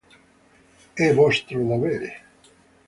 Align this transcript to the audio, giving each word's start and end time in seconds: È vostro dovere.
È 0.95 1.13
vostro 1.13 1.59
dovere. 1.63 2.21